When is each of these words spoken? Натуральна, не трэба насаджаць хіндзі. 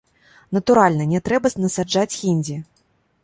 Натуральна, 0.55 1.05
не 1.11 1.19
трэба 1.29 1.47
насаджаць 1.65 2.17
хіндзі. 2.21 2.57